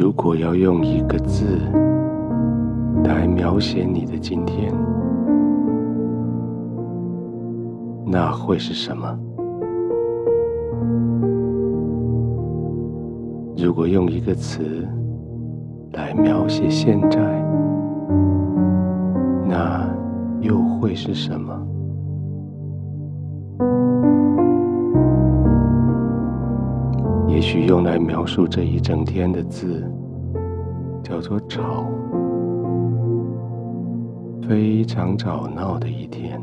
[0.00, 1.44] 如果要用一个字
[3.04, 4.72] 来描写你的今天，
[8.06, 9.14] 那会是什么？
[13.58, 14.88] 如果用一个词
[15.92, 17.20] 来描写现在，
[19.46, 19.86] 那
[20.40, 21.59] 又会是什么？
[27.70, 29.88] 用来描述这一整天的字
[31.04, 31.84] 叫做“吵”，
[34.42, 36.42] 非常吵闹的一天。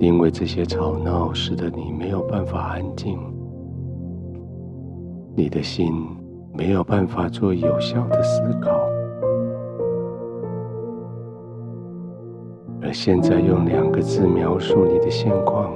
[0.00, 3.16] 因为这些吵闹使得你没有办法安静，
[5.36, 5.94] 你的心
[6.52, 8.72] 没有办法做有效的思考。
[12.82, 15.70] 而现在用两个字描述你的现况，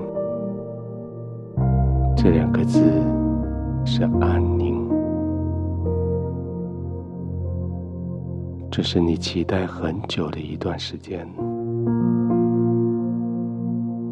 [2.29, 2.79] 这两个字
[3.87, 4.87] 是安宁。
[8.71, 11.27] 这是你期待很久的一段时间。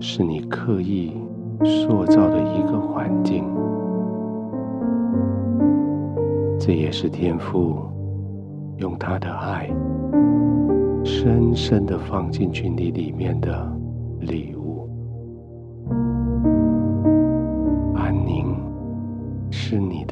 [0.00, 1.12] 是你刻意
[1.62, 3.44] 塑造的一个环境，
[6.58, 7.76] 这也是天父
[8.78, 9.68] 用他的爱
[11.04, 13.70] 深深的放进去你里面的
[14.20, 14.55] 礼物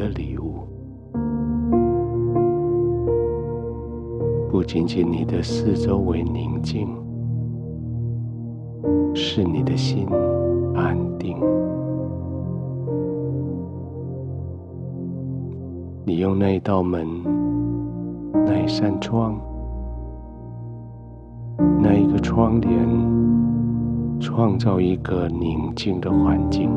[0.04, 0.69] 的礼物，
[4.50, 6.87] 不仅仅你的四周围宁静。
[9.14, 10.06] 是你的心
[10.75, 11.38] 安定。
[16.04, 17.06] 你用那一道门、
[18.44, 19.41] 那一扇窗、
[21.81, 22.87] 那一个窗帘，
[24.20, 26.70] 创造一个宁静的环境。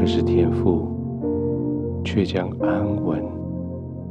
[0.00, 0.88] 可是天父
[2.02, 3.22] 却将安稳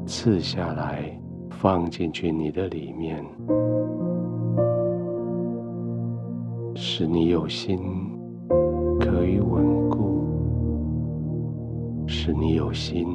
[0.05, 1.19] 赐下来，
[1.49, 3.25] 放进去你的里面。
[6.75, 7.79] 使你有心
[8.99, 10.27] 可以稳固，
[12.05, 13.07] 使你有心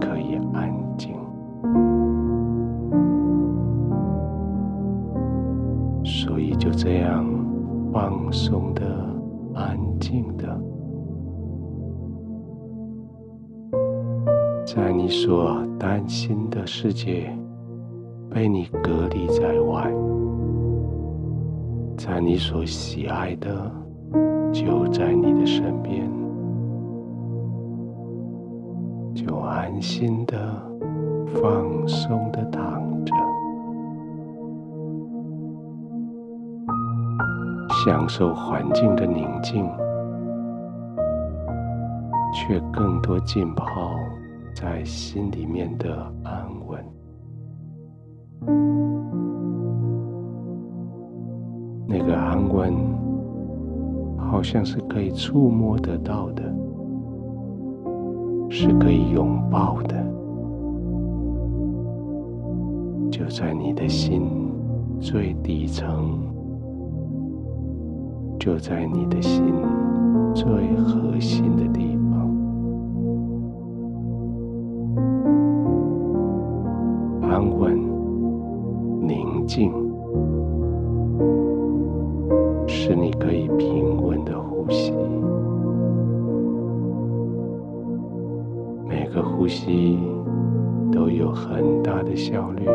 [0.00, 1.14] 可以安静，
[6.04, 7.24] 所以就这样
[7.92, 8.84] 放松的、
[9.54, 10.60] 安静的，
[14.72, 17.36] 在你所担心的世界
[18.30, 19.92] 被你隔离在外。
[21.96, 23.68] 在你所喜爱的，
[24.52, 26.08] 就在你的身边，
[29.12, 30.38] 就安心的、
[31.34, 33.12] 放松的躺着，
[37.84, 39.68] 享受环境的宁静，
[42.32, 43.90] 却更多浸泡
[44.60, 46.84] 在心里面的安稳。
[51.86, 52.74] 那个安稳，
[54.18, 56.42] 好像是可以触摸得到的，
[58.50, 59.96] 是可以拥抱的，
[63.10, 64.28] 就在你的心
[65.00, 66.20] 最底层，
[68.38, 69.42] 就在你的心
[70.34, 70.44] 最
[70.76, 71.99] 核心的地方，
[77.30, 77.78] 安稳、
[79.06, 79.72] 宁静。
[82.66, 84.92] 使你可以平稳的呼吸，
[88.84, 89.96] 每个呼吸
[90.90, 92.66] 都有很大的效率。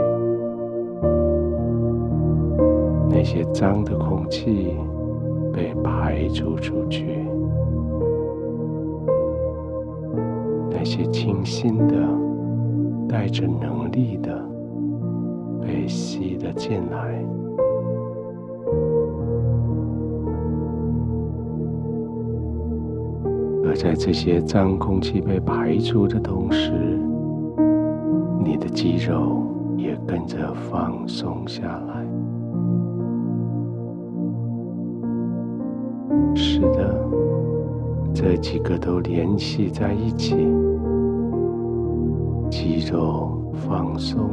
[3.09, 4.73] 那些脏的空气
[5.51, 7.25] 被排除出去，
[10.69, 11.95] 那些清新的、
[13.15, 14.45] 带着能力的
[15.62, 17.23] 被吸了进来。
[23.63, 26.73] 而在这些脏空气被排出的同时，
[28.44, 29.44] 你的肌肉
[29.77, 32.06] 也跟着放松下来。
[36.35, 37.09] 是的，
[38.13, 40.35] 这几个都联系在一起，
[43.67, 44.29] 放松，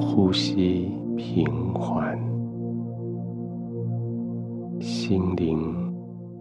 [0.00, 2.18] 呼吸平缓，
[4.80, 5.80] 心灵。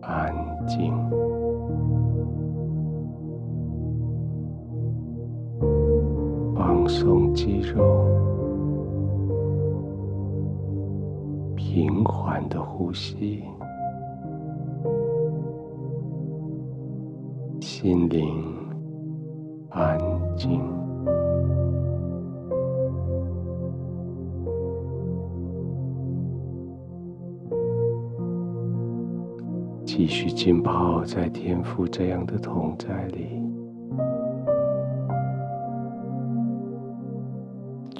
[0.02, 0.34] 安
[0.66, 0.92] 静，
[6.56, 7.84] 放松肌肉，
[11.56, 13.44] 平缓的呼吸，
[17.62, 18.26] 心灵
[19.70, 20.00] 安
[20.40, 20.62] 静。
[29.86, 33.44] 继续浸泡在天父这样的同在里。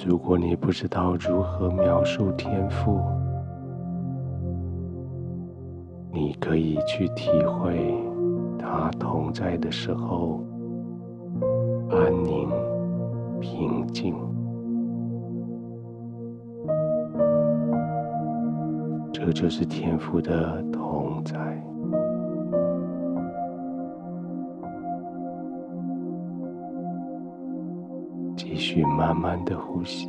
[0.06, 2.98] 如果你不知道如何描述天赋，
[6.10, 7.94] 你可以去体会
[8.58, 10.40] 他同在的时候
[11.90, 12.48] 安宁、
[13.40, 14.14] 平静。
[19.12, 21.36] 这就是天赋的同在。
[28.36, 30.08] 继续慢慢的呼吸，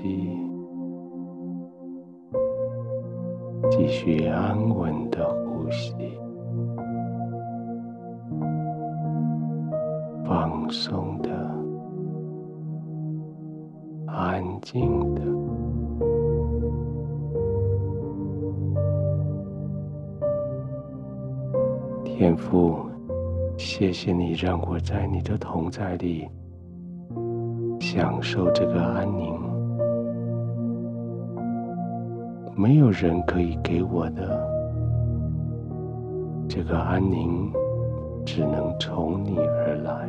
[3.69, 5.93] 继续安稳的呼吸，
[10.25, 11.29] 放松的，
[14.21, 15.21] 安静的。
[22.05, 22.85] 天父，
[23.57, 26.29] 谢谢你让我在你的同在里。
[27.79, 29.33] 享受这个安宁，
[32.55, 34.47] 没有人可以给我的
[36.47, 37.51] 这个安宁，
[38.23, 40.07] 只能从你而来。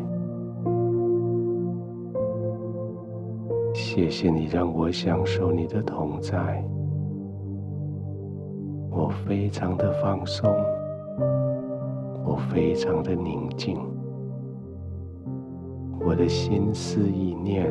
[3.74, 6.62] 谢谢你让我享受你的同在，
[8.90, 10.50] 我非常的放松，
[12.24, 13.78] 我非常的宁静。
[16.04, 17.70] 我的心思意念，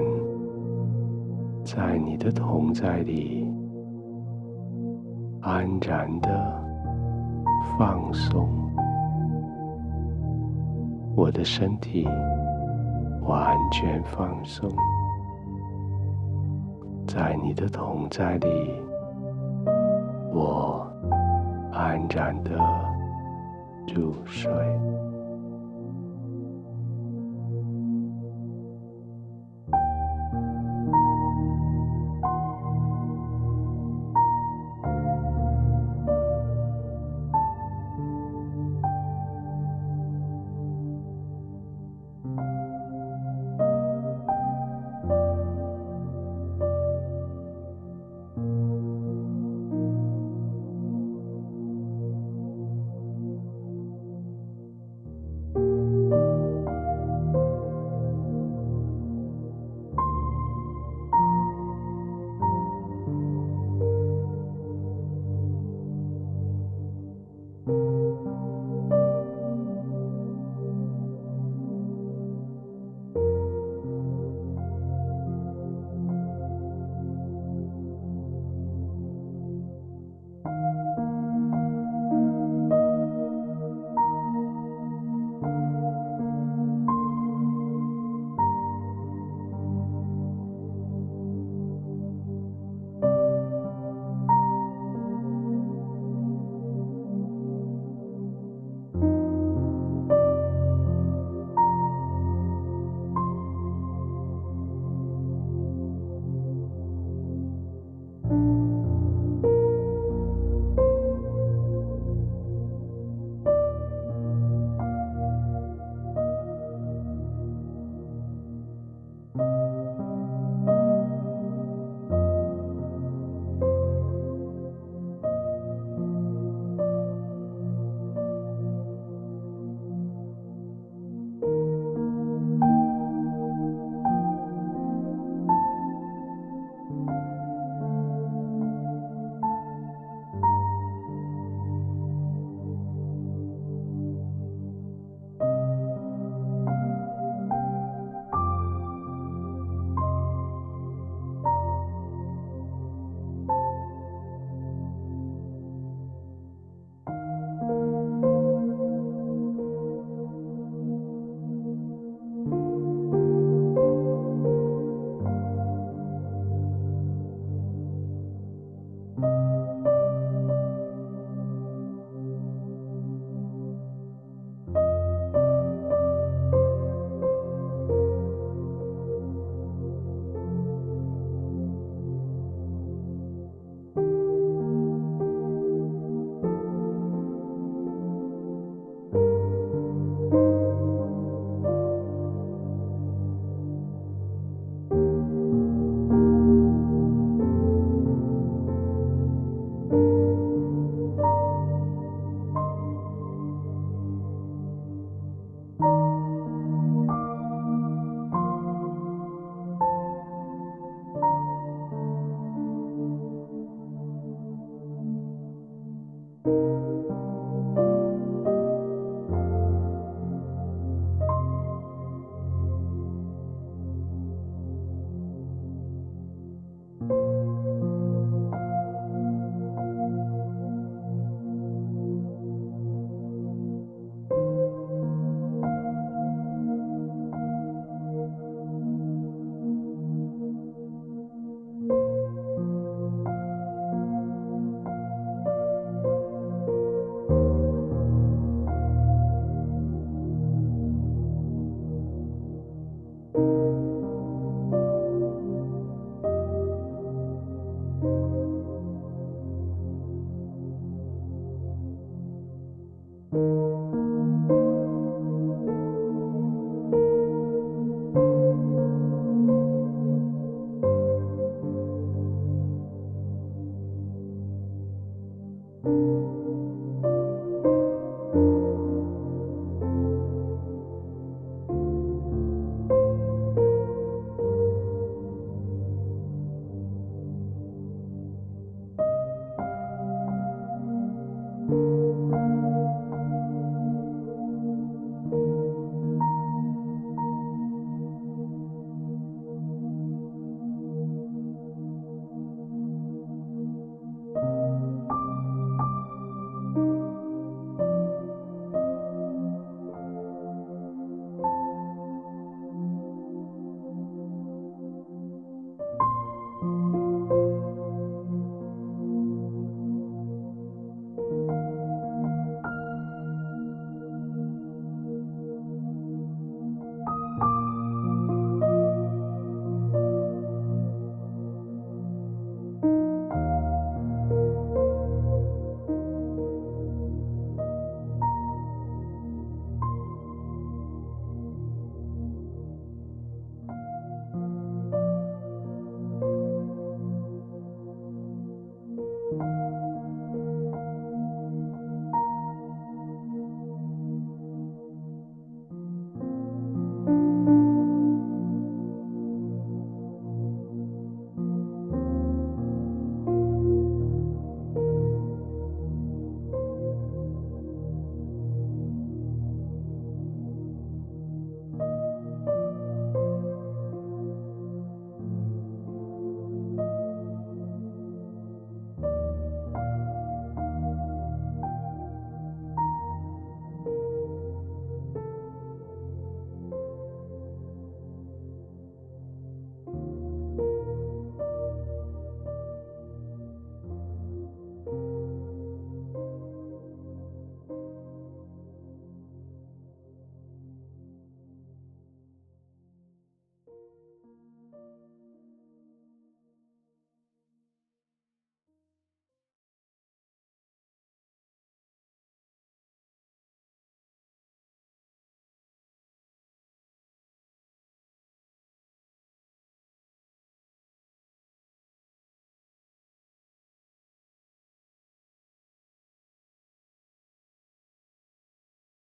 [1.63, 3.47] 在你的同在里
[5.41, 6.29] 安然的
[7.77, 8.47] 放松，
[11.15, 12.07] 我的身体
[13.27, 14.69] 完全放松，
[17.13, 18.81] 在你的同在里，
[20.31, 20.89] 我
[21.73, 22.51] 安然的
[23.93, 24.49] 入睡。